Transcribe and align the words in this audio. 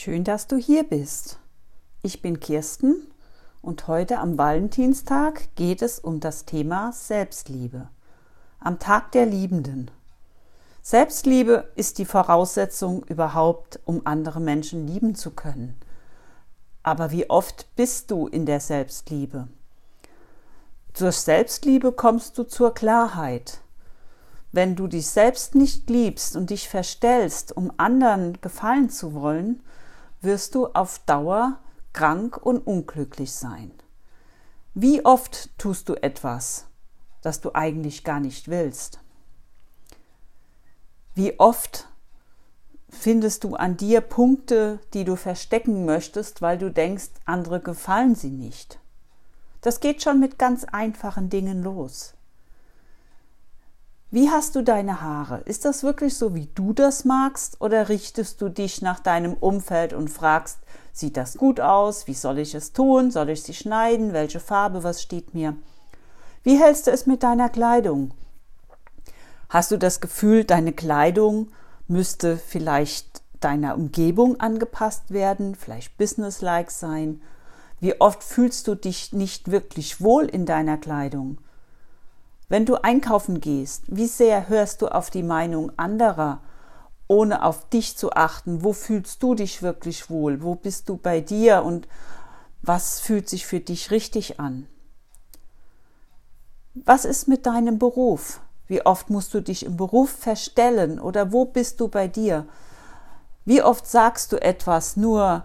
Schön, 0.00 0.22
dass 0.22 0.46
du 0.46 0.56
hier 0.56 0.84
bist. 0.84 1.40
Ich 2.04 2.22
bin 2.22 2.38
Kirsten 2.38 3.08
und 3.62 3.88
heute 3.88 4.18
am 4.20 4.38
Valentinstag 4.38 5.48
geht 5.56 5.82
es 5.82 5.98
um 5.98 6.20
das 6.20 6.44
Thema 6.44 6.92
Selbstliebe. 6.92 7.88
Am 8.60 8.78
Tag 8.78 9.10
der 9.10 9.26
Liebenden. 9.26 9.90
Selbstliebe 10.82 11.72
ist 11.74 11.98
die 11.98 12.04
Voraussetzung 12.04 13.02
überhaupt, 13.06 13.80
um 13.86 14.02
andere 14.04 14.38
Menschen 14.38 14.86
lieben 14.86 15.16
zu 15.16 15.32
können. 15.32 15.74
Aber 16.84 17.10
wie 17.10 17.28
oft 17.28 17.66
bist 17.74 18.12
du 18.12 18.28
in 18.28 18.46
der 18.46 18.60
Selbstliebe? 18.60 19.48
Durch 20.96 21.16
Selbstliebe 21.16 21.90
kommst 21.90 22.38
du 22.38 22.44
zur 22.44 22.72
Klarheit. 22.72 23.62
Wenn 24.52 24.76
du 24.76 24.86
dich 24.86 25.08
selbst 25.08 25.56
nicht 25.56 25.90
liebst 25.90 26.36
und 26.36 26.50
dich 26.50 26.68
verstellst, 26.68 27.56
um 27.56 27.72
anderen 27.78 28.40
gefallen 28.40 28.90
zu 28.90 29.12
wollen, 29.12 29.60
wirst 30.20 30.54
du 30.54 30.66
auf 30.66 30.98
Dauer 31.00 31.58
krank 31.92 32.36
und 32.36 32.66
unglücklich 32.66 33.32
sein. 33.32 33.72
Wie 34.74 35.04
oft 35.04 35.56
tust 35.58 35.88
du 35.88 35.94
etwas, 35.94 36.66
das 37.22 37.40
du 37.40 37.54
eigentlich 37.54 38.04
gar 38.04 38.20
nicht 38.20 38.48
willst? 38.48 39.00
Wie 41.14 41.38
oft 41.40 41.88
findest 42.88 43.44
du 43.44 43.56
an 43.56 43.76
dir 43.76 44.00
Punkte, 44.00 44.78
die 44.94 45.04
du 45.04 45.16
verstecken 45.16 45.84
möchtest, 45.84 46.42
weil 46.42 46.58
du 46.58 46.70
denkst, 46.70 47.10
andere 47.24 47.60
gefallen 47.60 48.14
sie 48.14 48.30
nicht? 48.30 48.78
Das 49.60 49.80
geht 49.80 50.02
schon 50.02 50.20
mit 50.20 50.38
ganz 50.38 50.64
einfachen 50.64 51.28
Dingen 51.28 51.62
los. 51.62 52.14
Wie 54.10 54.30
hast 54.30 54.56
du 54.56 54.62
deine 54.62 55.02
Haare? 55.02 55.42
Ist 55.44 55.66
das 55.66 55.82
wirklich 55.82 56.16
so, 56.16 56.34
wie 56.34 56.48
du 56.54 56.72
das 56.72 57.04
magst? 57.04 57.60
Oder 57.60 57.90
richtest 57.90 58.40
du 58.40 58.48
dich 58.48 58.80
nach 58.80 59.00
deinem 59.00 59.34
Umfeld 59.34 59.92
und 59.92 60.08
fragst, 60.08 60.60
sieht 60.94 61.18
das 61.18 61.36
gut 61.36 61.60
aus? 61.60 62.06
Wie 62.06 62.14
soll 62.14 62.38
ich 62.38 62.54
es 62.54 62.72
tun? 62.72 63.10
Soll 63.10 63.28
ich 63.28 63.42
sie 63.42 63.52
schneiden? 63.52 64.14
Welche 64.14 64.40
Farbe? 64.40 64.82
Was 64.82 65.02
steht 65.02 65.34
mir? 65.34 65.56
Wie 66.42 66.58
hältst 66.58 66.86
du 66.86 66.90
es 66.90 67.04
mit 67.04 67.22
deiner 67.22 67.50
Kleidung? 67.50 68.12
Hast 69.50 69.72
du 69.72 69.76
das 69.76 70.00
Gefühl, 70.00 70.44
deine 70.44 70.72
Kleidung 70.72 71.48
müsste 71.86 72.38
vielleicht 72.38 73.20
deiner 73.40 73.74
Umgebung 73.74 74.40
angepasst 74.40 75.10
werden, 75.10 75.54
vielleicht 75.54 75.98
businesslike 75.98 76.70
sein? 76.70 77.20
Wie 77.78 78.00
oft 78.00 78.24
fühlst 78.24 78.68
du 78.68 78.74
dich 78.74 79.12
nicht 79.12 79.50
wirklich 79.50 80.00
wohl 80.00 80.24
in 80.24 80.46
deiner 80.46 80.78
Kleidung? 80.78 81.36
Wenn 82.48 82.64
du 82.64 82.82
einkaufen 82.82 83.40
gehst, 83.40 83.84
wie 83.88 84.06
sehr 84.06 84.48
hörst 84.48 84.80
du 84.80 84.88
auf 84.88 85.10
die 85.10 85.22
Meinung 85.22 85.70
anderer, 85.76 86.40
ohne 87.06 87.44
auf 87.44 87.68
dich 87.68 87.96
zu 87.96 88.12
achten? 88.12 88.64
Wo 88.64 88.72
fühlst 88.72 89.22
du 89.22 89.34
dich 89.34 89.62
wirklich 89.62 90.08
wohl? 90.08 90.42
Wo 90.42 90.54
bist 90.54 90.88
du 90.88 90.96
bei 90.96 91.20
dir 91.20 91.62
und 91.62 91.86
was 92.62 93.00
fühlt 93.00 93.28
sich 93.28 93.46
für 93.46 93.60
dich 93.60 93.90
richtig 93.90 94.40
an? 94.40 94.66
Was 96.74 97.04
ist 97.04 97.28
mit 97.28 97.44
deinem 97.44 97.78
Beruf? 97.78 98.40
Wie 98.66 98.84
oft 98.84 99.10
musst 99.10 99.34
du 99.34 99.40
dich 99.40 99.64
im 99.64 99.76
Beruf 99.76 100.10
verstellen 100.10 101.00
oder 101.00 101.32
wo 101.32 101.44
bist 101.44 101.80
du 101.80 101.88
bei 101.88 102.08
dir? 102.08 102.46
Wie 103.44 103.62
oft 103.62 103.86
sagst 103.86 104.32
du 104.32 104.40
etwas 104.40 104.96
nur, 104.96 105.44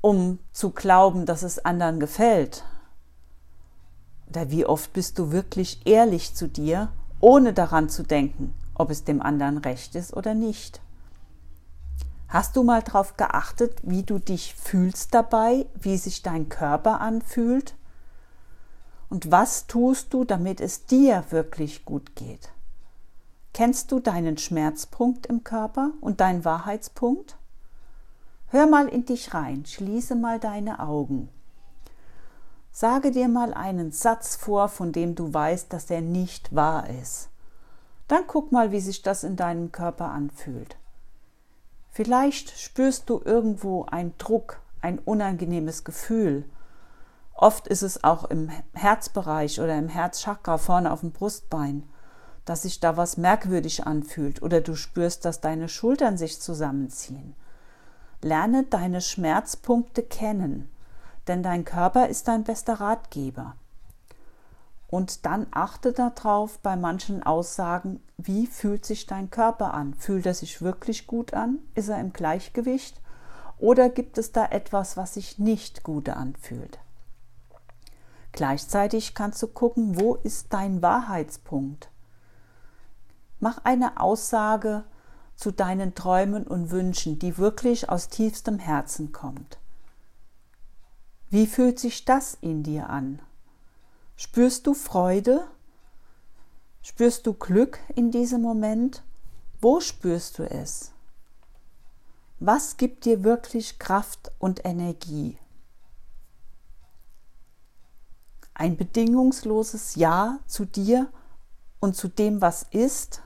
um 0.00 0.38
zu 0.52 0.70
glauben, 0.70 1.26
dass 1.26 1.42
es 1.42 1.64
anderen 1.64 2.00
gefällt? 2.00 2.64
Oder 4.30 4.50
wie 4.50 4.64
oft 4.64 4.92
bist 4.92 5.18
du 5.18 5.32
wirklich 5.32 5.84
ehrlich 5.86 6.34
zu 6.34 6.48
dir, 6.48 6.92
ohne 7.18 7.52
daran 7.52 7.88
zu 7.88 8.04
denken, 8.04 8.54
ob 8.74 8.90
es 8.90 9.02
dem 9.02 9.20
anderen 9.20 9.58
recht 9.58 9.96
ist 9.96 10.16
oder 10.16 10.34
nicht? 10.34 10.80
Hast 12.28 12.54
du 12.54 12.62
mal 12.62 12.80
darauf 12.80 13.16
geachtet, 13.16 13.80
wie 13.82 14.04
du 14.04 14.20
dich 14.20 14.54
fühlst 14.54 15.14
dabei, 15.14 15.66
wie 15.74 15.96
sich 15.96 16.22
dein 16.22 16.48
Körper 16.48 17.00
anfühlt? 17.00 17.74
Und 19.08 19.32
was 19.32 19.66
tust 19.66 20.14
du, 20.14 20.24
damit 20.24 20.60
es 20.60 20.86
dir 20.86 21.24
wirklich 21.30 21.84
gut 21.84 22.14
geht? 22.14 22.52
Kennst 23.52 23.90
du 23.90 23.98
deinen 23.98 24.38
Schmerzpunkt 24.38 25.26
im 25.26 25.42
Körper 25.42 25.90
und 26.00 26.20
deinen 26.20 26.44
Wahrheitspunkt? 26.44 27.36
Hör 28.46 28.68
mal 28.68 28.86
in 28.86 29.04
dich 29.04 29.34
rein, 29.34 29.66
schließe 29.66 30.14
mal 30.14 30.38
deine 30.38 30.78
Augen 30.78 31.30
Sage 32.72 33.10
dir 33.10 33.28
mal 33.28 33.52
einen 33.52 33.90
Satz 33.90 34.36
vor, 34.36 34.68
von 34.68 34.92
dem 34.92 35.14
du 35.14 35.34
weißt, 35.34 35.72
dass 35.72 35.90
er 35.90 36.00
nicht 36.00 36.54
wahr 36.54 36.88
ist. 36.88 37.28
Dann 38.06 38.22
guck 38.26 38.52
mal, 38.52 38.72
wie 38.72 38.80
sich 38.80 39.02
das 39.02 39.24
in 39.24 39.36
deinem 39.36 39.72
Körper 39.72 40.10
anfühlt. 40.10 40.76
Vielleicht 41.90 42.58
spürst 42.58 43.10
du 43.10 43.20
irgendwo 43.24 43.84
einen 43.84 44.16
Druck, 44.18 44.60
ein 44.80 44.98
unangenehmes 45.00 45.84
Gefühl. 45.84 46.44
Oft 47.34 47.66
ist 47.66 47.82
es 47.82 48.04
auch 48.04 48.24
im 48.24 48.50
Herzbereich 48.72 49.60
oder 49.60 49.76
im 49.76 49.88
Herzchakra 49.88 50.58
vorne 50.58 50.92
auf 50.92 51.00
dem 51.00 51.10
Brustbein, 51.10 51.88
dass 52.44 52.62
sich 52.62 52.80
da 52.80 52.96
was 52.96 53.16
merkwürdig 53.16 53.86
anfühlt 53.86 54.42
oder 54.42 54.60
du 54.60 54.76
spürst, 54.76 55.24
dass 55.24 55.40
deine 55.40 55.68
Schultern 55.68 56.16
sich 56.16 56.40
zusammenziehen. 56.40 57.34
Lerne 58.22 58.64
deine 58.64 59.00
Schmerzpunkte 59.00 60.02
kennen 60.02 60.70
denn 61.26 61.42
dein 61.42 61.64
Körper 61.64 62.08
ist 62.08 62.28
dein 62.28 62.44
bester 62.44 62.74
Ratgeber. 62.74 63.54
Und 64.88 65.24
dann 65.24 65.46
achte 65.52 65.92
darauf 65.92 66.58
bei 66.58 66.74
manchen 66.74 67.22
Aussagen, 67.22 68.02
wie 68.18 68.48
fühlt 68.48 68.84
sich 68.84 69.06
dein 69.06 69.30
Körper 69.30 69.72
an? 69.72 69.94
Fühlt 69.94 70.26
er 70.26 70.34
sich 70.34 70.62
wirklich 70.62 71.06
gut 71.06 71.32
an? 71.32 71.60
Ist 71.76 71.88
er 71.88 72.00
im 72.00 72.12
Gleichgewicht? 72.12 73.00
Oder 73.58 73.88
gibt 73.88 74.18
es 74.18 74.32
da 74.32 74.46
etwas, 74.46 74.96
was 74.96 75.14
sich 75.14 75.38
nicht 75.38 75.84
gut 75.84 76.08
anfühlt? 76.08 76.80
Gleichzeitig 78.32 79.14
kannst 79.14 79.40
du 79.42 79.46
gucken, 79.46 80.00
wo 80.00 80.16
ist 80.16 80.52
dein 80.52 80.82
Wahrheitspunkt? 80.82 81.88
Mach 83.38 83.58
eine 83.64 84.00
Aussage 84.00 84.82
zu 85.36 85.52
deinen 85.52 85.94
Träumen 85.94 86.46
und 86.46 86.70
Wünschen, 86.70 87.18
die 87.18 87.38
wirklich 87.38 87.88
aus 87.88 88.08
tiefstem 88.08 88.58
Herzen 88.58 89.12
kommt. 89.12 89.59
Wie 91.30 91.46
fühlt 91.46 91.78
sich 91.78 92.04
das 92.04 92.36
in 92.40 92.64
dir 92.64 92.90
an? 92.90 93.22
Spürst 94.16 94.66
du 94.66 94.74
Freude? 94.74 95.46
Spürst 96.82 97.24
du 97.26 97.34
Glück 97.34 97.78
in 97.94 98.10
diesem 98.10 98.42
Moment? 98.42 99.04
Wo 99.60 99.80
spürst 99.80 100.38
du 100.38 100.50
es? 100.50 100.90
Was 102.40 102.76
gibt 102.76 103.04
dir 103.04 103.22
wirklich 103.22 103.78
Kraft 103.78 104.32
und 104.40 104.64
Energie? 104.64 105.38
Ein 108.52 108.76
bedingungsloses 108.76 109.94
Ja 109.94 110.40
zu 110.46 110.64
dir 110.64 111.12
und 111.78 111.94
zu 111.94 112.08
dem, 112.08 112.40
was 112.40 112.64
ist, 112.70 113.22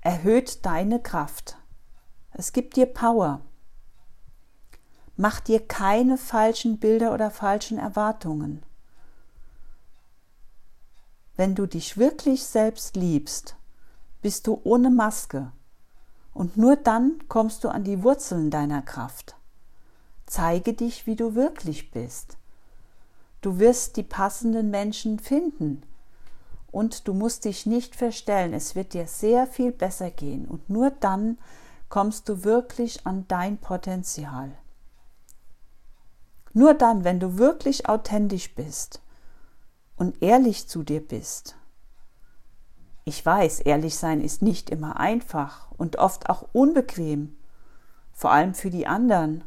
erhöht 0.00 0.64
deine 0.64 0.98
Kraft. 0.98 1.58
Es 2.32 2.52
gibt 2.52 2.76
dir 2.76 2.86
Power. 2.86 3.42
Mach 5.16 5.38
dir 5.38 5.60
keine 5.60 6.18
falschen 6.18 6.78
Bilder 6.78 7.14
oder 7.14 7.30
falschen 7.30 7.78
Erwartungen. 7.78 8.62
Wenn 11.36 11.54
du 11.54 11.66
dich 11.66 11.96
wirklich 11.98 12.44
selbst 12.44 12.96
liebst, 12.96 13.56
bist 14.22 14.46
du 14.46 14.60
ohne 14.64 14.90
Maske 14.90 15.52
und 16.32 16.56
nur 16.56 16.76
dann 16.76 17.18
kommst 17.28 17.62
du 17.62 17.68
an 17.68 17.84
die 17.84 18.02
Wurzeln 18.02 18.50
deiner 18.50 18.82
Kraft. 18.82 19.36
Zeige 20.26 20.72
dich, 20.72 21.06
wie 21.06 21.16
du 21.16 21.34
wirklich 21.34 21.92
bist. 21.92 22.36
Du 23.40 23.58
wirst 23.58 23.96
die 23.96 24.02
passenden 24.02 24.70
Menschen 24.70 25.20
finden 25.20 25.82
und 26.72 27.06
du 27.06 27.14
musst 27.14 27.44
dich 27.44 27.66
nicht 27.66 27.94
verstellen. 27.94 28.52
Es 28.52 28.74
wird 28.74 28.94
dir 28.94 29.06
sehr 29.06 29.46
viel 29.46 29.70
besser 29.70 30.10
gehen 30.10 30.46
und 30.46 30.70
nur 30.70 30.90
dann 30.90 31.38
kommst 31.88 32.28
du 32.28 32.42
wirklich 32.42 33.06
an 33.06 33.26
dein 33.28 33.58
Potenzial. 33.58 34.50
Nur 36.54 36.74
dann, 36.74 37.02
wenn 37.02 37.18
du 37.18 37.36
wirklich 37.36 37.88
authentisch 37.88 38.54
bist 38.54 39.02
und 39.96 40.22
ehrlich 40.22 40.68
zu 40.68 40.84
dir 40.84 41.06
bist. 41.06 41.56
Ich 43.04 43.26
weiß, 43.26 43.60
ehrlich 43.60 43.96
sein 43.96 44.20
ist 44.20 44.40
nicht 44.40 44.70
immer 44.70 44.98
einfach 44.98 45.70
und 45.76 45.96
oft 45.96 46.30
auch 46.30 46.46
unbequem, 46.52 47.36
vor 48.12 48.30
allem 48.30 48.54
für 48.54 48.70
die 48.70 48.86
anderen. 48.86 49.42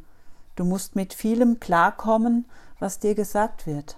Du 0.55 0.65
musst 0.65 0.95
mit 0.97 1.13
vielem 1.13 1.61
klarkommen, 1.61 2.45
was 2.77 2.99
dir 2.99 3.15
gesagt 3.15 3.65
wird. 3.65 3.97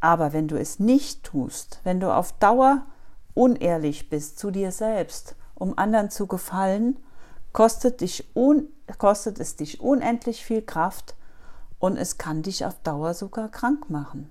Aber 0.00 0.32
wenn 0.32 0.48
du 0.48 0.58
es 0.58 0.78
nicht 0.78 1.24
tust, 1.24 1.80
wenn 1.84 2.00
du 2.00 2.12
auf 2.12 2.32
Dauer 2.32 2.86
unehrlich 3.34 4.08
bist 4.08 4.38
zu 4.38 4.50
dir 4.50 4.72
selbst, 4.72 5.36
um 5.54 5.76
anderen 5.76 6.10
zu 6.10 6.26
gefallen, 6.26 6.98
kostet, 7.52 8.00
dich 8.00 8.34
un, 8.34 8.68
kostet 8.96 9.38
es 9.40 9.56
dich 9.56 9.80
unendlich 9.80 10.44
viel 10.44 10.62
Kraft 10.62 11.14
und 11.84 11.96
es 11.96 12.18
kann 12.18 12.42
dich 12.42 12.64
auf 12.64 12.80
Dauer 12.82 13.14
sogar 13.14 13.48
krank 13.48 13.90
machen. 13.90 14.30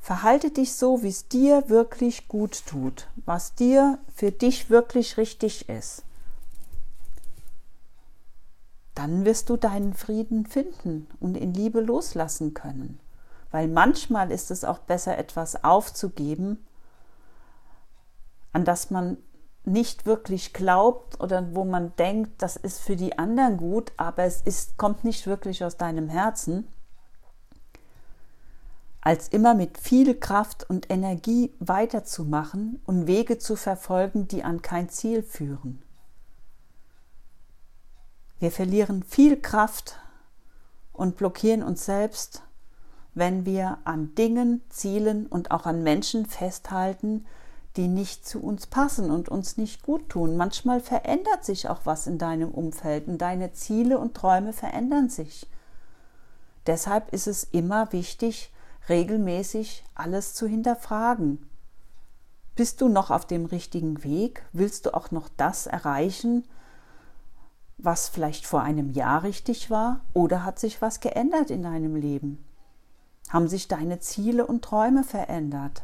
Verhalte 0.00 0.50
dich 0.50 0.74
so, 0.74 1.02
wie 1.02 1.08
es 1.08 1.28
dir 1.28 1.68
wirklich 1.68 2.28
gut 2.28 2.66
tut, 2.66 3.08
was 3.24 3.54
dir 3.54 3.98
für 4.14 4.32
dich 4.32 4.70
wirklich 4.70 5.16
richtig 5.16 5.68
ist. 5.68 6.02
dann 8.94 9.24
wirst 9.24 9.50
du 9.50 9.56
deinen 9.56 9.92
Frieden 9.94 10.46
finden 10.46 11.06
und 11.20 11.36
in 11.36 11.52
Liebe 11.52 11.80
loslassen 11.80 12.54
können. 12.54 13.00
Weil 13.50 13.68
manchmal 13.68 14.30
ist 14.30 14.50
es 14.50 14.64
auch 14.64 14.78
besser, 14.78 15.18
etwas 15.18 15.62
aufzugeben, 15.64 16.64
an 18.52 18.64
das 18.64 18.90
man 18.90 19.16
nicht 19.64 20.06
wirklich 20.06 20.52
glaubt 20.52 21.20
oder 21.20 21.54
wo 21.54 21.64
man 21.64 21.94
denkt, 21.96 22.42
das 22.42 22.56
ist 22.56 22.80
für 22.80 22.96
die 22.96 23.18
anderen 23.18 23.56
gut, 23.56 23.92
aber 23.96 24.24
es 24.24 24.42
ist, 24.42 24.76
kommt 24.76 25.04
nicht 25.04 25.26
wirklich 25.26 25.64
aus 25.64 25.76
deinem 25.76 26.08
Herzen, 26.08 26.68
als 29.00 29.28
immer 29.28 29.54
mit 29.54 29.78
viel 29.78 30.18
Kraft 30.18 30.68
und 30.68 30.90
Energie 30.90 31.52
weiterzumachen 31.60 32.80
und 32.86 33.06
Wege 33.06 33.38
zu 33.38 33.56
verfolgen, 33.56 34.28
die 34.28 34.42
an 34.42 34.62
kein 34.62 34.88
Ziel 34.88 35.22
führen. 35.22 35.82
Wir 38.38 38.50
verlieren 38.50 39.02
viel 39.02 39.40
Kraft 39.40 39.98
und 40.92 41.16
blockieren 41.16 41.62
uns 41.62 41.84
selbst, 41.84 42.42
wenn 43.14 43.46
wir 43.46 43.78
an 43.84 44.14
Dingen, 44.14 44.62
Zielen 44.70 45.26
und 45.26 45.50
auch 45.50 45.66
an 45.66 45.82
Menschen 45.82 46.26
festhalten, 46.26 47.26
die 47.76 47.88
nicht 47.88 48.26
zu 48.26 48.40
uns 48.40 48.66
passen 48.66 49.10
und 49.10 49.28
uns 49.28 49.56
nicht 49.56 49.82
gut 49.82 50.08
tun. 50.08 50.36
Manchmal 50.36 50.80
verändert 50.80 51.44
sich 51.44 51.68
auch 51.68 51.80
was 51.84 52.06
in 52.06 52.18
deinem 52.18 52.50
Umfeld 52.50 53.08
und 53.08 53.18
deine 53.18 53.52
Ziele 53.52 53.98
und 53.98 54.14
Träume 54.14 54.52
verändern 54.52 55.08
sich. 55.08 55.48
Deshalb 56.66 57.12
ist 57.12 57.26
es 57.26 57.44
immer 57.44 57.92
wichtig, 57.92 58.52
regelmäßig 58.88 59.84
alles 59.94 60.34
zu 60.34 60.46
hinterfragen. 60.46 61.46
Bist 62.54 62.80
du 62.80 62.88
noch 62.88 63.10
auf 63.10 63.26
dem 63.26 63.46
richtigen 63.46 64.04
Weg? 64.04 64.44
Willst 64.52 64.86
du 64.86 64.94
auch 64.94 65.10
noch 65.10 65.28
das 65.36 65.66
erreichen, 65.66 66.44
was 67.78 68.08
vielleicht 68.08 68.46
vor 68.46 68.62
einem 68.62 68.90
Jahr 68.90 69.24
richtig 69.24 69.70
war? 69.70 70.00
Oder 70.12 70.44
hat 70.44 70.60
sich 70.60 70.80
was 70.80 71.00
geändert 71.00 71.50
in 71.50 71.64
deinem 71.64 71.96
Leben? 71.96 72.44
Haben 73.30 73.48
sich 73.48 73.66
deine 73.66 73.98
Ziele 73.98 74.46
und 74.46 74.62
Träume 74.62 75.02
verändert? 75.02 75.82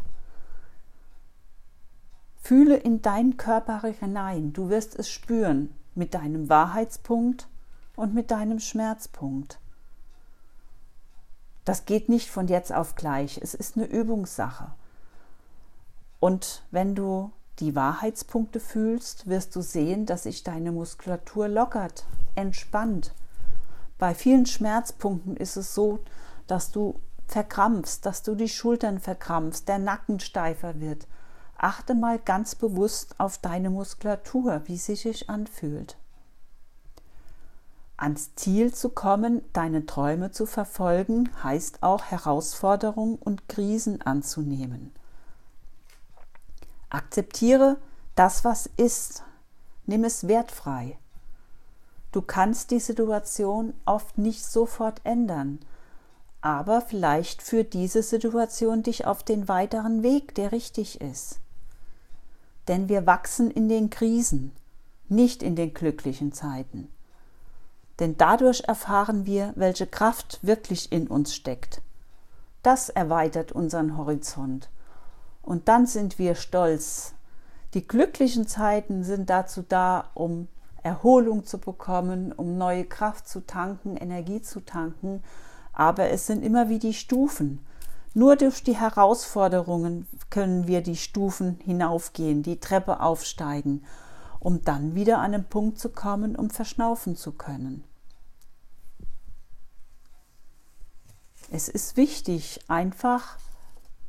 Fühle 2.40 2.76
in 2.76 3.02
deinen 3.02 3.37
Körper 3.37 3.82
hinein, 3.82 4.52
du 4.52 4.70
wirst 4.70 4.98
es 4.98 5.10
spüren 5.10 5.75
mit 5.94 6.14
deinem 6.14 6.48
Wahrheitspunkt 6.48 7.48
und 7.96 8.14
mit 8.14 8.31
deinem 8.31 8.58
Schmerzpunkt. 8.58 9.60
Das 11.64 11.84
geht 11.84 12.08
nicht 12.08 12.31
von 12.31 12.48
jetzt 12.48 12.72
auf 12.72 12.96
gleich, 12.96 13.38
es 13.40 13.54
ist 13.54 13.76
eine 13.76 13.87
Übungssache. 13.87 14.72
Und 16.19 16.62
wenn 16.70 16.94
du 16.94 17.31
die 17.60 17.75
Wahrheitspunkte 17.75 18.58
fühlst, 18.58 19.28
wirst 19.28 19.54
du 19.54 19.60
sehen, 19.60 20.06
dass 20.06 20.25
sich 20.25 20.42
deine 20.42 20.72
Muskulatur 20.72 21.48
lockert, 21.48 22.04
entspannt. 22.34 23.12
Bei 23.98 24.14
vielen 24.14 24.46
Schmerzpunkten 24.46 25.37
ist 25.37 25.56
es 25.56 25.75
so, 25.75 26.00
dass 26.46 26.72
du 26.72 26.98
verkrampfst, 27.26 28.04
dass 28.04 28.22
du 28.22 28.34
die 28.34 28.48
Schultern 28.48 28.98
verkrampfst, 28.98 29.69
der 29.69 29.78
Nacken 29.78 30.20
steifer 30.20 30.81
wird, 30.81 31.06
Achte 31.62 31.95
mal 31.95 32.19
ganz 32.19 32.55
bewusst 32.55 33.21
auf 33.21 33.37
deine 33.37 33.69
Muskulatur, 33.69 34.62
wie 34.65 34.79
sie 34.79 34.97
sich 34.97 35.29
anfühlt. 35.29 35.99
Ans 37.99 38.35
Ziel 38.35 38.73
zu 38.73 38.89
kommen, 38.89 39.43
deine 39.53 39.85
Träume 39.85 40.31
zu 40.31 40.47
verfolgen, 40.47 41.29
heißt 41.43 41.83
auch 41.83 42.05
Herausforderungen 42.05 43.17
und 43.17 43.47
Krisen 43.51 44.01
anzunehmen. 44.01 44.91
Akzeptiere 46.89 47.77
das, 48.15 48.43
was 48.43 48.65
ist. 48.79 49.23
Nimm 49.85 50.05
es 50.05 50.29
wertfrei. 50.29 50.97
Du 52.11 52.23
kannst 52.23 52.71
die 52.71 52.81
Situation 52.81 53.75
oft 53.85 54.17
nicht 54.17 54.47
sofort 54.47 55.03
ändern, 55.05 55.59
aber 56.41 56.81
vielleicht 56.81 57.43
führt 57.43 57.75
diese 57.75 58.03
Situation 58.03 58.83
dich 58.83 59.05
auf 59.05 59.23
den 59.23 59.47
weiteren 59.47 60.03
Weg, 60.03 60.35
der 60.35 60.53
richtig 60.53 61.03
ist 61.03 61.39
denn 62.69 62.89
wir 62.89 63.07
wachsen 63.07 63.51
in 63.51 63.69
den 63.69 63.91
Krisen, 63.91 64.53
nicht 65.09 65.43
in 65.43 65.57
den 65.57 65.75
glücklichen 65.75 66.33
Zeiten. 66.33 66.89
Denn 67.99 68.17
dadurch 68.17 68.62
erfahren 68.67 69.27
wir, 69.27 69.53
welche 69.57 69.87
Kraft 69.87 70.39
wirklich 70.43 70.91
in 70.91 71.07
uns 71.07 71.35
steckt. 71.35 71.83
Das 72.62 72.89
erweitert 72.89 73.53
unseren 73.53 73.97
Horizont. 73.97 74.71
Und 75.43 75.69
dann 75.69 75.87
sind 75.87 76.19
wir 76.19 76.35
stolz. 76.35 77.15
Die 77.75 77.87
glücklichen 77.87 78.47
Zeiten 78.47 79.05
sind 79.05 79.31
dazu 79.31 79.62
da, 79.67 80.11
um 80.15 80.49
Erholung 80.83 81.45
zu 81.45 81.59
bekommen, 81.59 82.33
um 82.33 82.57
neue 82.57 82.85
Kraft 82.85 83.29
zu 83.29 83.41
tanken, 83.47 83.97
Energie 83.97 84.43
zu 84.43 84.61
tanken. 84.61 85.23
Aber 85.73 86.11
es 86.11 86.27
sind 86.27 86.43
immer 86.43 86.69
wie 86.69 86.79
die 86.79 86.95
Stufen. 86.95 87.65
Nur 88.12 88.37
durch 88.37 88.65
die 88.65 88.77
Herausforderungen 88.77 90.09
können 90.31 90.67
wir 90.67 90.83
die 90.83 90.97
Stufen 90.97 91.59
hinaufgehen, 91.65 92.43
die 92.43 92.59
Treppe 92.59 93.01
aufsteigen, 93.01 93.85
um 94.41 94.65
dann 94.65 94.95
wieder 94.95 95.19
an 95.19 95.33
den 95.33 95.45
Punkt 95.45 95.79
zu 95.79 95.91
kommen, 95.91 96.35
um 96.35 96.51
verschnaufen 96.51 97.15
zu 97.15 97.33
können. 97.33 97.85
Es 101.53 101.69
ist 101.69 101.97
wichtig, 101.97 102.61
einfach 102.69 103.37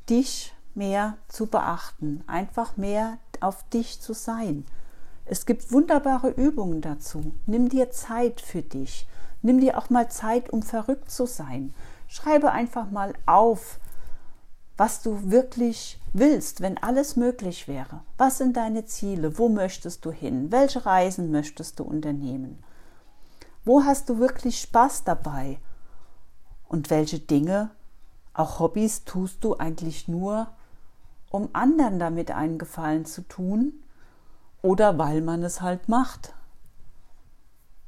dich 0.09 0.53
mehr 0.73 1.17
zu 1.27 1.47
beachten, 1.47 2.23
einfach 2.27 2.77
mehr 2.77 3.17
auf 3.39 3.67
dich 3.69 3.99
zu 3.99 4.13
sein. 4.13 4.65
Es 5.25 5.45
gibt 5.45 5.71
wunderbare 5.71 6.29
Übungen 6.29 6.81
dazu. 6.81 7.33
Nimm 7.45 7.69
dir 7.69 7.91
Zeit 7.91 8.41
für 8.41 8.61
dich. 8.61 9.07
Nimm 9.41 9.59
dir 9.59 9.77
auch 9.77 9.89
mal 9.89 10.09
Zeit, 10.09 10.49
um 10.49 10.61
verrückt 10.61 11.09
zu 11.09 11.25
sein. 11.25 11.73
Schreibe 12.07 12.51
einfach 12.51 12.91
mal 12.91 13.13
auf, 13.25 13.79
was 14.81 15.03
du 15.03 15.29
wirklich 15.29 16.01
willst, 16.11 16.61
wenn 16.61 16.79
alles 16.79 17.15
möglich 17.15 17.67
wäre. 17.67 18.01
Was 18.17 18.39
sind 18.39 18.57
deine 18.57 18.83
Ziele? 18.85 19.37
Wo 19.37 19.47
möchtest 19.47 20.03
du 20.05 20.11
hin? 20.11 20.51
Welche 20.51 20.87
Reisen 20.87 21.29
möchtest 21.29 21.77
du 21.77 21.83
unternehmen? 21.83 22.63
Wo 23.63 23.83
hast 23.83 24.09
du 24.09 24.17
wirklich 24.17 24.59
Spaß 24.59 25.03
dabei? 25.03 25.59
Und 26.67 26.89
welche 26.89 27.19
Dinge, 27.19 27.69
auch 28.33 28.59
Hobbys, 28.59 29.05
tust 29.05 29.43
du 29.43 29.55
eigentlich 29.55 30.07
nur, 30.07 30.47
um 31.29 31.49
anderen 31.53 31.99
damit 31.99 32.31
einen 32.31 32.57
Gefallen 32.57 33.05
zu 33.05 33.21
tun 33.21 33.83
oder 34.63 34.97
weil 34.97 35.21
man 35.21 35.43
es 35.43 35.61
halt 35.61 35.89
macht? 35.89 36.33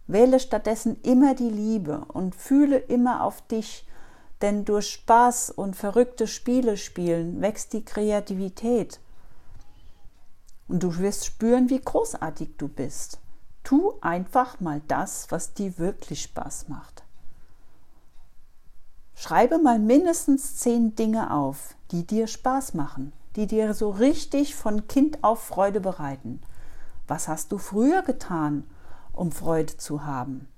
Wähle 0.06 0.40
stattdessen 0.40 1.02
immer 1.02 1.34
die 1.34 1.50
Liebe 1.50 2.06
und 2.10 2.36
fühle 2.36 2.78
immer 2.78 3.24
auf 3.24 3.42
dich, 3.48 3.88
denn 4.44 4.66
durch 4.66 4.90
Spaß 4.90 5.52
und 5.52 5.76
verrückte 5.76 6.28
Spiele 6.28 6.76
spielen 6.76 7.42
wächst 7.42 7.72
die 7.72 7.86
Kreativität. 7.86 9.00
Und 10.68 10.84
du 10.84 10.98
wirst 10.98 11.26
spüren, 11.26 11.70
wie 11.70 11.80
großartig 11.80 12.58
du 12.58 12.68
bist. 12.68 13.20
Tu 13.64 13.94
einfach 14.02 14.60
mal 14.60 14.82
das, 14.90 15.32
was 15.32 15.54
dir 15.54 15.78
wirklich 15.78 16.24
Spaß 16.24 16.68
macht. 16.68 17.04
Schreibe 19.16 19.60
mal 19.60 19.80
mindestens 19.80 20.58
zehn 20.58 20.94
Dinge 20.96 21.34
auf, 21.34 21.76
die 21.92 22.06
dir 22.06 22.28
Spaß 22.28 22.74
machen, 22.74 23.14
die 23.38 23.48
dir 23.48 23.74
so 23.74 23.92
richtig 23.92 24.56
von 24.56 24.88
Kind 24.88 25.24
auf 25.24 25.42
Freude 25.42 25.80
bereiten. 25.80 26.42
Was 27.08 27.30
hast 27.30 27.54
du 27.54 27.58
früher 27.58 28.02
getan, 28.02 28.66
um 29.14 29.32
Freude 29.32 29.78
zu 29.78 30.06
haben? 30.06 30.50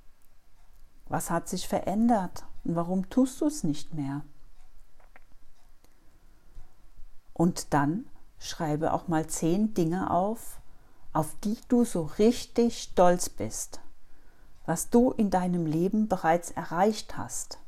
Was 1.08 1.30
hat 1.30 1.48
sich 1.48 1.68
verändert? 1.68 2.46
Und 2.66 2.76
warum 2.76 3.10
tust 3.10 3.40
du 3.40 3.46
es 3.46 3.64
nicht 3.64 3.94
mehr? 3.94 4.24
Und 7.34 7.74
dann 7.74 8.06
schreibe 8.40 8.94
auch 8.94 9.08
mal 9.08 9.28
zehn 9.28 9.74
Dinge 9.74 10.10
auf, 10.10 10.60
auf 11.14 11.36
die 11.44 11.58
du 11.70 11.86
so 11.86 12.04
richtig 12.18 12.82
stolz 12.82 13.30
bist, 13.30 13.80
was 14.66 14.90
du 14.90 15.12
in 15.12 15.30
deinem 15.30 15.66
Leben 15.66 16.08
bereits 16.08 16.52
erreicht 16.52 17.18
hast. 17.18 17.60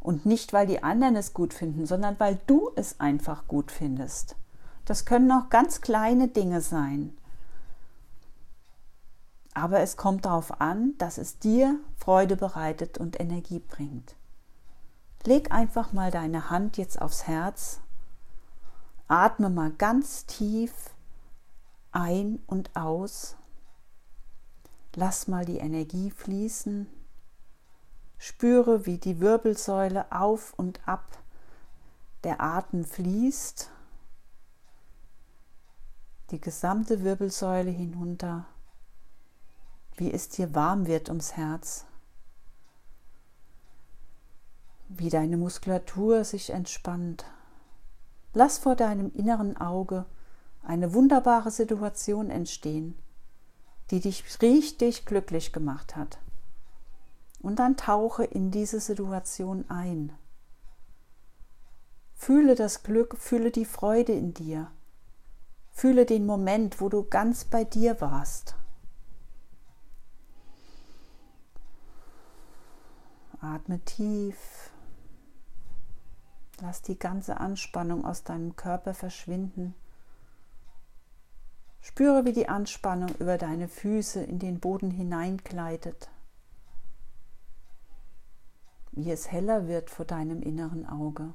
Und 0.00 0.24
nicht, 0.24 0.52
weil 0.52 0.66
die 0.66 0.82
anderen 0.82 1.16
es 1.16 1.34
gut 1.34 1.52
finden, 1.52 1.86
sondern 1.86 2.20
weil 2.20 2.38
du 2.46 2.70
es 2.76 3.00
einfach 3.00 3.48
gut 3.48 3.72
findest. 3.72 4.36
Das 4.84 5.04
können 5.04 5.32
auch 5.32 5.48
ganz 5.48 5.80
kleine 5.80 6.28
Dinge 6.28 6.60
sein. 6.60 7.16
Aber 9.54 9.80
es 9.80 9.96
kommt 9.96 10.24
darauf 10.24 10.60
an, 10.60 10.94
dass 10.98 11.16
es 11.16 11.38
dir 11.38 11.78
Freude 11.96 12.36
bereitet 12.36 12.98
und 12.98 13.18
Energie 13.20 13.60
bringt. 13.60 14.16
Leg 15.24 15.52
einfach 15.52 15.92
mal 15.92 16.10
deine 16.10 16.50
Hand 16.50 16.76
jetzt 16.76 17.00
aufs 17.00 17.26
Herz, 17.26 17.80
atme 19.08 19.48
mal 19.48 19.70
ganz 19.70 20.26
tief 20.26 20.72
ein 21.92 22.40
und 22.46 22.74
aus, 22.74 23.36
lass 24.94 25.28
mal 25.28 25.44
die 25.44 25.58
Energie 25.58 26.10
fließen, 26.10 26.88
spüre, 28.18 28.84
wie 28.86 28.98
die 28.98 29.20
Wirbelsäule 29.20 30.10
auf 30.10 30.52
und 30.54 30.86
ab 30.86 31.18
der 32.24 32.40
Atem 32.40 32.84
fließt, 32.84 33.70
die 36.30 36.40
gesamte 36.40 37.04
Wirbelsäule 37.04 37.70
hinunter 37.70 38.46
wie 39.96 40.12
es 40.12 40.28
dir 40.28 40.54
warm 40.54 40.86
wird 40.86 41.08
ums 41.08 41.36
Herz, 41.36 41.84
wie 44.88 45.08
deine 45.08 45.36
Muskulatur 45.36 46.24
sich 46.24 46.50
entspannt. 46.50 47.24
Lass 48.32 48.58
vor 48.58 48.74
deinem 48.76 49.12
inneren 49.14 49.56
Auge 49.56 50.04
eine 50.62 50.94
wunderbare 50.94 51.50
Situation 51.50 52.30
entstehen, 52.30 52.98
die 53.90 54.00
dich 54.00 54.24
richtig 54.42 55.06
glücklich 55.06 55.52
gemacht 55.52 55.94
hat. 55.94 56.18
Und 57.40 57.58
dann 57.58 57.76
tauche 57.76 58.24
in 58.24 58.50
diese 58.50 58.80
Situation 58.80 59.66
ein. 59.68 60.12
Fühle 62.14 62.54
das 62.54 62.82
Glück, 62.82 63.18
fühle 63.18 63.50
die 63.50 63.66
Freude 63.66 64.12
in 64.12 64.32
dir. 64.32 64.70
Fühle 65.70 66.06
den 66.06 66.24
Moment, 66.24 66.80
wo 66.80 66.88
du 66.88 67.04
ganz 67.04 67.44
bei 67.44 67.64
dir 67.64 68.00
warst. 68.00 68.54
Atme 73.44 73.78
tief. 73.80 74.70
Lass 76.60 76.80
die 76.80 76.98
ganze 76.98 77.38
Anspannung 77.38 78.04
aus 78.04 78.24
deinem 78.24 78.56
Körper 78.56 78.94
verschwinden. 78.94 79.74
Spüre, 81.82 82.24
wie 82.24 82.32
die 82.32 82.48
Anspannung 82.48 83.10
über 83.16 83.36
deine 83.36 83.68
Füße 83.68 84.22
in 84.22 84.38
den 84.38 84.60
Boden 84.60 84.90
hineingleitet, 84.90 86.08
wie 88.92 89.10
es 89.10 89.30
heller 89.30 89.68
wird 89.68 89.90
vor 89.90 90.06
deinem 90.06 90.40
inneren 90.40 90.86
Auge. 90.86 91.34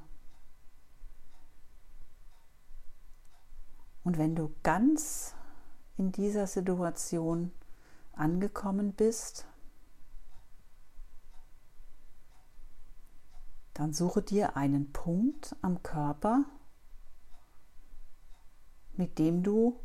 Und 4.02 4.18
wenn 4.18 4.34
du 4.34 4.52
ganz 4.64 5.36
in 5.96 6.10
dieser 6.10 6.48
Situation 6.48 7.52
angekommen 8.14 8.92
bist, 8.92 9.46
dann 13.80 13.94
suche 13.94 14.20
dir 14.20 14.58
einen 14.58 14.92
Punkt 14.92 15.56
am 15.62 15.82
Körper, 15.82 16.44
mit 18.92 19.18
dem 19.18 19.42
du, 19.42 19.80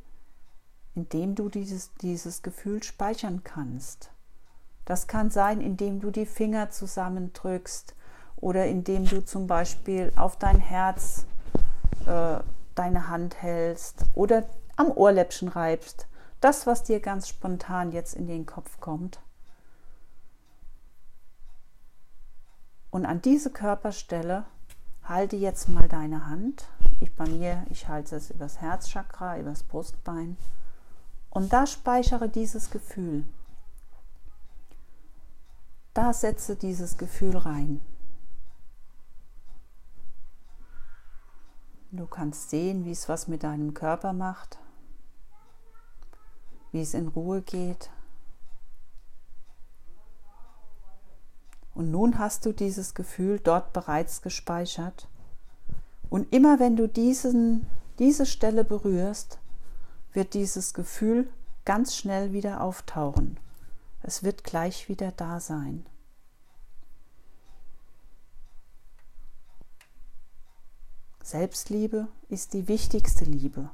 in 0.96 1.08
dem 1.08 1.34
du 1.34 1.48
dieses, 1.48 1.94
dieses 2.02 2.42
Gefühl 2.42 2.84
speichern 2.84 3.46
kannst. 3.46 4.12
Das 4.84 5.08
kann 5.08 5.30
sein, 5.30 5.62
indem 5.62 6.02
du 6.02 6.12
die 6.12 6.25
Finger 6.25 6.72
zusammendrückst 6.72 7.96
oder 8.36 8.66
indem 8.66 9.06
du 9.06 9.24
zum 9.24 9.48
Beispiel 9.48 10.12
auf 10.18 10.38
dein 10.38 10.60
Herz 10.60 11.25
äh, 12.06 12.40
deine 12.75 13.08
Hand 13.08 13.42
hältst 13.42 14.04
oder 14.14 14.44
am 14.75 14.92
Ohrläppchen 14.92 15.48
reibst. 15.48 16.08
Das, 16.42 16.68
was 16.68 16.84
dir 16.84 17.00
ganz 17.00 17.30
spontan 17.30 17.94
jetzt 17.94 18.14
in 18.14 18.28
den 18.28 18.46
Kopf 18.46 18.78
kommt. 18.82 19.22
Und 22.96 23.06
an 23.06 23.22
diese 23.22 23.50
Körperstelle 23.50 24.46
halte 25.04 25.36
jetzt 25.36 25.68
mal 25.68 25.90
deine 25.90 26.28
Hand. 26.28 26.70
Ich 27.02 27.14
bei 27.14 27.28
mir, 27.28 27.66
ich 27.70 27.90
halte 27.90 28.16
es 28.16 28.32
übers 28.32 28.62
Herzchakra, 28.62 29.38
übers 29.38 29.64
Brustbein. 29.64 30.38
Und 31.30 31.52
da 31.52 31.68
speichere 31.68 32.30
dieses 32.30 32.72
Gefühl. 32.72 33.25
Da 35.94 36.14
setze 36.14 36.56
dieses 36.56 36.96
Gefühl 36.96 37.36
rein. 37.36 37.82
Du 41.92 42.08
kannst 42.08 42.50
sehen, 42.50 42.86
wie 42.86 42.92
es 42.92 43.10
was 43.10 43.28
mit 43.28 43.44
deinem 43.44 43.74
Körper 43.74 44.14
macht, 44.14 44.58
wie 46.72 46.80
es 46.80 46.94
in 46.94 47.10
Ruhe 47.10 47.42
geht. 47.42 47.90
Und 51.75 51.91
nun 51.91 52.17
hast 52.17 52.46
du 52.46 52.53
dieses 52.53 52.96
Gefühl 52.96 53.39
dort 53.39 53.74
bereits 53.74 54.22
gespeichert. 54.22 55.08
Und 56.10 56.34
immer 56.34 56.60
wenn 56.60 56.77
du 56.77 56.88
diesen, 56.88 57.67
diese 58.00 58.25
Stelle 58.25 58.63
berührst, 58.63 59.39
wird 60.13 60.34
dieses 60.34 60.74
Gefühl 60.74 61.29
ganz 61.65 61.96
schnell 61.96 62.32
wieder 62.32 62.62
auftauchen. 62.62 63.38
Es 64.01 64.24
wird 64.24 64.44
gleich 64.46 64.88
wieder 64.88 65.12
da 65.12 65.39
sein. 65.39 65.86
Selbstliebe 71.22 72.08
ist 72.29 72.53
die 72.53 72.67
wichtigste 72.67 73.25
Liebe. 73.25 73.70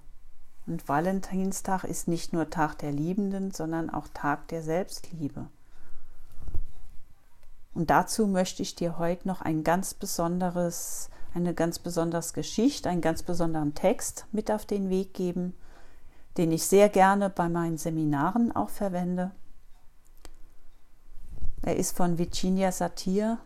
Und 0.65 0.87
Valentinstag 0.87 1.83
ist 1.83 2.07
nicht 2.07 2.33
nur 2.33 2.49
Tag 2.49 2.79
der 2.79 2.91
Liebenden, 2.91 3.51
sondern 3.51 3.89
auch 3.89 4.07
Tag 4.13 4.47
der 4.47 4.63
Selbstliebe. 4.63 5.47
Und 7.73 7.89
dazu 7.89 8.27
möchte 8.27 8.61
ich 8.61 8.75
dir 8.75 8.97
heute 8.97 9.27
noch 9.27 9.41
ein 9.41 9.63
ganz 9.63 9.93
besonderes, 9.93 11.09
eine 11.33 11.53
ganz 11.53 11.79
besondere 11.79 12.23
Geschichte, 12.33 12.89
einen 12.89 13.01
ganz 13.01 13.23
besonderen 13.23 13.73
Text 13.73 14.25
mit 14.31 14.51
auf 14.51 14.65
den 14.65 14.89
Weg 14.89 15.13
geben, 15.13 15.53
den 16.37 16.51
ich 16.51 16.63
sehr 16.63 16.89
gerne 16.89 17.29
bei 17.29 17.47
meinen 17.47 17.77
Seminaren 17.77 18.53
auch 18.53 18.69
verwende. 18.69 19.31
Er 21.61 21.77
ist 21.77 21.95
von 21.95 22.17
Virginia 22.17 22.71
Satir 22.71 23.37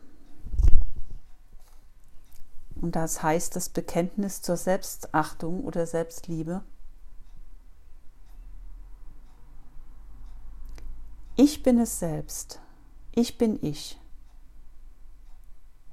und 2.82 2.96
das 2.96 3.22
heißt 3.22 3.55
das 3.55 3.70
Bekenntnis 3.70 4.41
zur 4.41 4.58
Selbstachtung 4.58 5.63
oder 5.63 5.86
Selbstliebe. 5.86 6.63
Ich 11.36 11.63
bin 11.63 11.79
es 11.79 12.00
selbst. 12.00 12.62
Ich 13.12 13.38
bin 13.38 13.60
ich. 13.62 14.00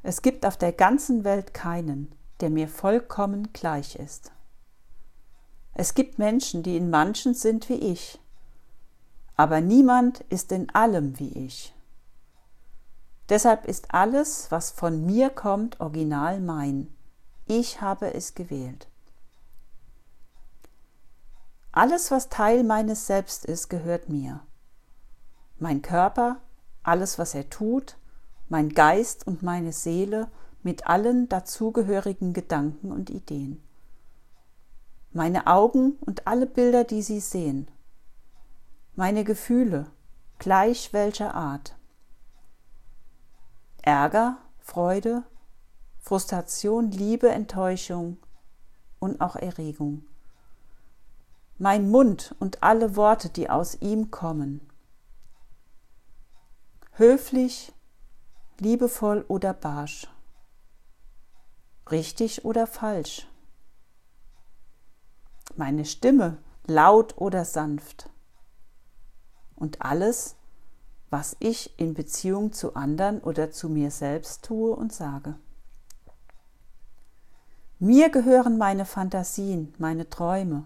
Es 0.03 0.23
gibt 0.23 0.45
auf 0.45 0.57
der 0.57 0.73
ganzen 0.73 1.25
Welt 1.25 1.55
keinen, 1.55 2.13
der 2.41 2.51
mir 2.51 2.69
vollkommen 2.69 3.53
gleich 3.53 3.97
ist. 3.97 4.33
Es 5.75 5.95
gibt 5.95 6.19
Menschen, 6.19 6.63
die 6.63 6.77
in 6.77 6.91
manchen 6.91 7.35
sind 7.35 7.69
wie 7.69 7.93
ich, 7.93 8.21
aber 9.37 9.61
niemand 9.61 10.21
ist 10.29 10.53
in 10.53 10.69
allem 10.71 11.19
wie 11.19 11.47
ich. 11.47 11.75
Deshalb 13.29 13.65
ist 13.67 13.95
alles, 13.95 14.51
was 14.51 14.71
von 14.71 15.07
mir 15.07 15.31
kommt, 15.31 15.81
original 15.81 16.41
mein. 16.41 16.93
Ich 17.47 17.81
habe 17.81 18.13
es 18.13 18.35
gewählt. 18.35 18.89
Alles, 21.71 22.11
was 22.11 22.29
Teil 22.29 22.65
meines 22.65 23.07
Selbst 23.07 23.47
ist, 23.47 23.71
gehört 23.71 24.11
mir. 24.11 24.41
Mein 25.59 25.81
Körper, 25.81 26.41
alles, 26.83 27.19
was 27.19 27.35
er 27.35 27.49
tut, 27.49 27.97
mein 28.49 28.71
Geist 28.71 29.27
und 29.27 29.43
meine 29.43 29.73
Seele 29.73 30.31
mit 30.63 30.87
allen 30.87 31.29
dazugehörigen 31.29 32.33
Gedanken 32.33 32.93
und 32.93 33.11
Ideen. 33.11 33.63
Meine 35.13 35.47
Augen 35.47 35.93
und 36.01 36.27
alle 36.27 36.47
Bilder, 36.47 36.85
die 36.85 37.03
sie 37.03 37.21
sehen. 37.21 37.69
Meine 38.95 39.25
Gefühle, 39.25 39.87
gleich 40.39 40.93
welcher 40.93 41.35
Art. 41.35 41.77
Ärger, 43.83 44.39
Freude, 44.61 45.25
Frustration, 45.99 46.91
Liebe, 46.91 47.31
Enttäuschung 47.31 48.17
und 48.99 49.21
auch 49.21 49.37
Erregung. 49.37 50.05
Mein 51.59 51.91
Mund 51.91 52.35
und 52.39 52.63
alle 52.63 52.97
Worte, 52.97 53.29
die 53.29 53.51
aus 53.51 53.77
ihm 53.81 54.11
kommen. 54.11 54.61
Höflich, 56.93 57.73
liebevoll 58.63 59.25
oder 59.27 59.53
barsch. 59.53 60.07
Richtig 61.91 62.45
oder 62.45 62.67
falsch. 62.67 63.27
Meine 65.57 65.85
Stimme 65.85 66.39
laut 66.67 67.19
oder 67.19 67.45
sanft. 67.45 68.09
Und 69.57 69.83
alles, 69.83 70.37
was 71.11 71.37
ich 71.41 71.79
in 71.79 71.93
Beziehung 71.95 72.53
zu 72.53 72.75
anderen 72.75 73.21
oder 73.21 73.51
zu 73.51 73.69
mir 73.69 73.91
selbst 73.91 74.45
tue 74.45 74.75
und 74.75 74.93
sage. 74.93 75.35
Mir 77.81 78.11
gehören 78.11 78.59
meine 78.59 78.85
Fantasien, 78.85 79.75
meine 79.79 80.09
Träume, 80.09 80.65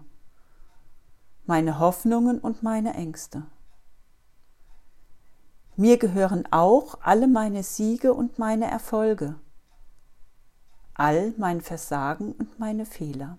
meine 1.47 1.79
Hoffnungen 1.79 2.39
und 2.39 2.61
meine 2.61 2.93
Ängste. 2.93 3.43
Mir 5.79 5.99
gehören 5.99 6.51
auch 6.51 6.97
alle 7.01 7.27
meine 7.27 7.61
Siege 7.61 8.11
und 8.11 8.39
meine 8.39 8.65
Erfolge, 8.65 9.35
all 10.95 11.35
mein 11.37 11.61
Versagen 11.61 12.31
und 12.31 12.57
meine 12.57 12.83
Fehler. 12.83 13.37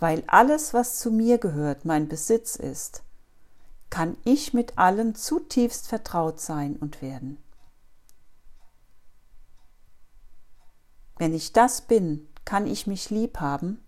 Weil 0.00 0.24
alles, 0.26 0.74
was 0.74 0.98
zu 0.98 1.12
mir 1.12 1.38
gehört, 1.38 1.84
mein 1.84 2.08
Besitz 2.08 2.56
ist, 2.56 3.04
kann 3.88 4.16
ich 4.24 4.52
mit 4.52 4.76
allem 4.78 5.14
zutiefst 5.14 5.86
vertraut 5.86 6.40
sein 6.40 6.74
und 6.74 7.00
werden. 7.02 7.38
Wenn 11.18 11.34
ich 11.34 11.52
das 11.52 11.82
bin, 11.82 12.26
kann 12.44 12.66
ich 12.66 12.88
mich 12.88 13.10
lieb 13.10 13.38
haben 13.38 13.80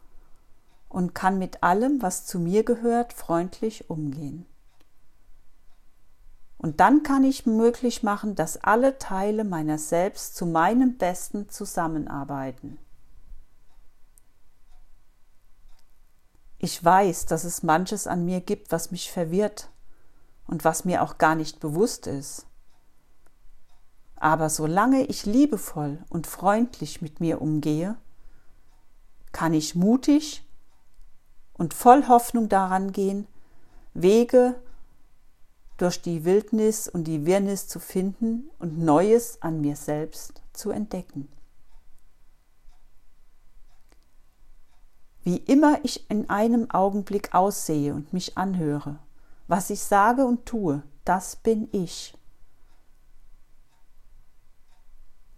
und 0.89 1.17
kann 1.17 1.37
mit 1.37 1.65
allem, 1.65 2.01
was 2.01 2.27
zu 2.27 2.39
mir 2.39 2.63
gehört, 2.63 3.13
freundlich 3.13 3.91
umgehen. 3.91 4.47
Und 6.59 6.81
dann 6.81 7.05
kann 7.05 7.23
ich 7.23 7.47
möglich 7.47 8.03
machen, 8.03 8.35
dass 8.35 8.63
alle 8.63 8.99
Teile 8.99 9.45
meiner 9.45 9.79
selbst 9.79 10.37
zu 10.37 10.45
meinem 10.45 10.99
Besten 10.99 11.49
zusammenarbeiten. 11.49 12.79
Ich 16.59 16.85
weiß, 16.85 17.27
dass 17.27 17.45
es 17.45 17.63
manches 17.63 18.09
an 18.09 18.25
mir 18.25 18.41
gibt, 18.41 18.73
was 18.73 18.91
mich 18.91 19.13
verwirrt 19.13 19.71
und 20.49 20.65
was 20.65 20.85
mir 20.85 21.03
auch 21.03 21.17
gar 21.17 21.37
nicht 21.37 21.61
bewusst 21.61 22.09
ist. 22.09 22.47
Aber 24.17 24.51
solange 24.51 25.05
ich 25.05 25.27
liebevoll 25.27 25.99
und 26.09 26.27
freundlich 26.27 27.01
mit 27.01 27.21
mir 27.21 27.41
umgehe, 27.41 27.97
kann 29.31 29.55
ich 29.55 29.77
mutig 29.77 30.45
und 31.53 31.73
voll 31.73 32.09
Hoffnung 32.09 32.49
daran 32.49 32.91
gehen, 32.91 33.29
Wege 33.95 34.57
durch 35.79 36.03
die 36.03 36.25
Wildnis 36.25 36.89
und 36.89 37.05
die 37.05 37.25
Wirrnis 37.25 37.69
zu 37.69 37.81
finden 37.81 38.51
und 38.59 38.79
Neues 38.79 39.41
an 39.41 39.61
mir 39.61 39.77
selbst 39.77 40.43
zu 40.53 40.71
entdecken. 40.71 41.29
Wie 45.23 45.37
immer 45.37 45.85
ich 45.85 46.09
in 46.11 46.29
einem 46.31 46.71
Augenblick 46.71 47.35
aussehe 47.35 47.95
und 47.95 48.13
mich 48.13 48.37
anhöre, 48.37 48.99
was 49.47 49.71
ich 49.71 49.81
sage 49.81 50.27
und 50.27 50.47
tue, 50.47 50.83
das 51.05 51.37
bin 51.37 51.69
ich. 51.73 52.15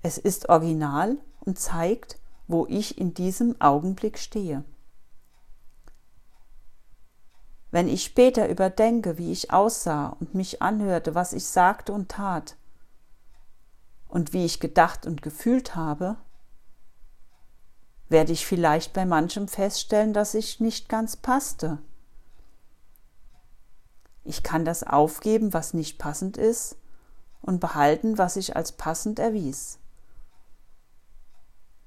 Es 0.03 0.17
ist 0.17 0.49
original 0.49 1.19
und 1.41 1.59
zeigt, 1.59 2.19
wo 2.49 2.67
ich 2.67 2.99
in 2.99 3.13
diesem 3.15 3.61
Augenblick 3.61 4.19
stehe. 4.19 4.65
Wenn 7.71 7.89
ich 7.89 8.05
später 8.05 8.49
überdenke, 8.49 9.17
wie 9.19 9.31
ich 9.31 9.53
aussah 9.53 10.17
und 10.21 10.35
mich 10.35 10.61
anhörte, 10.61 11.15
was 11.15 11.33
ich 11.33 11.45
sagte 11.45 11.93
und 11.93 12.11
tat, 12.11 12.57
und 14.09 14.33
wie 14.33 14.45
ich 14.45 14.59
gedacht 14.59 15.07
und 15.07 15.23
gefühlt 15.23 15.77
habe, 15.77 16.17
werde 18.09 18.33
ich 18.33 18.45
vielleicht 18.45 18.93
bei 18.93 19.07
manchem 19.07 19.47
feststellen, 19.47 20.13
dass 20.13 20.35
ich 20.35 20.59
nicht 20.59 20.89
ganz 20.89 21.17
passte. 21.17 21.79
Ich 24.25 24.43
kann 24.43 24.65
das 24.65 24.83
aufgeben, 24.83 25.53
was 25.53 25.75
nicht 25.75 25.99
passend 25.99 26.37
ist, 26.37 26.77
und 27.41 27.61
behalten, 27.61 28.19
was 28.19 28.35
sich 28.35 28.57
als 28.57 28.73
passend 28.73 29.19
erwies. 29.19 29.79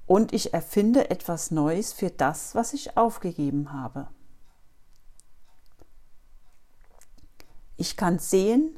Und 0.06 0.32
ich 0.32 0.52
erfinde 0.52 1.10
etwas 1.10 1.50
Neues 1.50 1.92
für 1.92 2.10
das, 2.10 2.54
was 2.54 2.72
ich 2.72 2.96
aufgegeben 2.96 3.72
habe. 3.72 4.08
Ich 7.76 7.96
kann 7.96 8.18
sehen, 8.18 8.76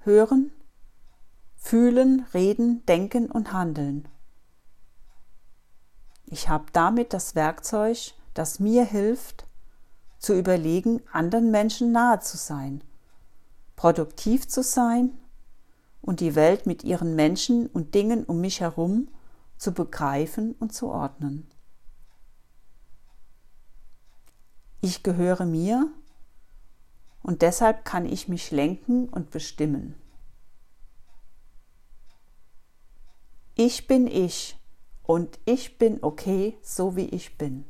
hören, 0.00 0.52
fühlen, 1.56 2.26
reden, 2.34 2.84
denken 2.86 3.30
und 3.30 3.52
handeln. 3.52 4.08
Ich 6.26 6.48
habe 6.48 6.66
damit 6.72 7.12
das 7.12 7.34
Werkzeug, 7.34 8.14
das 8.34 8.60
mir 8.60 8.84
hilft, 8.84 9.46
zu 10.18 10.34
überlegen, 10.34 11.02
anderen 11.12 11.50
Menschen 11.50 11.92
nahe 11.92 12.20
zu 12.20 12.36
sein, 12.36 12.82
produktiv 13.76 14.48
zu 14.48 14.62
sein 14.62 15.16
und 16.02 16.20
die 16.20 16.34
Welt 16.34 16.66
mit 16.66 16.84
ihren 16.84 17.14
Menschen 17.14 17.66
und 17.66 17.94
Dingen 17.94 18.24
um 18.24 18.40
mich 18.40 18.60
herum 18.60 19.08
zu 19.56 19.72
begreifen 19.72 20.54
und 20.58 20.74
zu 20.74 20.88
ordnen. 20.88 21.48
Ich 24.80 25.02
gehöre 25.02 25.46
mir 25.46 25.90
und 27.26 27.42
deshalb 27.42 27.84
kann 27.84 28.06
ich 28.06 28.28
mich 28.28 28.52
lenken 28.52 29.08
und 29.08 29.32
bestimmen. 29.32 29.96
Ich 33.56 33.88
bin 33.88 34.06
ich 34.06 34.56
und 35.02 35.40
ich 35.44 35.76
bin 35.76 35.98
okay, 36.02 36.56
so 36.62 36.94
wie 36.94 37.06
ich 37.06 37.36
bin. 37.36 37.64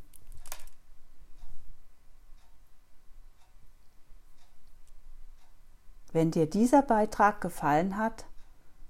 Wenn 6.11 6.29
dir 6.29 6.47
dieser 6.47 6.83
Beitrag 6.83 7.41
gefallen 7.41 7.97
hat, 7.97 8.25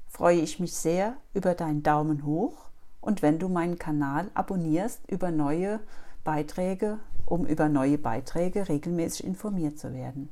freue 0.09 0.41
ich 0.41 0.59
mich 0.59 0.73
sehr 0.73 1.15
über 1.33 1.55
deinen 1.55 1.81
Daumen 1.81 2.25
hoch 2.25 2.65
und 2.99 3.21
wenn 3.21 3.39
du 3.39 3.47
meinen 3.47 3.79
Kanal 3.79 4.29
abonnierst 4.33 4.99
über 5.09 5.31
neue 5.31 5.79
Beiträge, 6.25 6.99
um 7.25 7.45
über 7.45 7.69
neue 7.69 7.97
Beiträge 7.97 8.67
regelmäßig 8.67 9.25
informiert 9.25 9.79
zu 9.79 9.93
werden. 9.93 10.29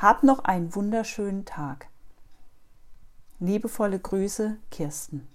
Hab 0.00 0.22
noch 0.22 0.44
einen 0.44 0.74
wunderschönen 0.74 1.44
Tag. 1.44 1.88
Liebevolle 3.38 3.98
Grüße, 3.98 4.56
Kirsten. 4.70 5.28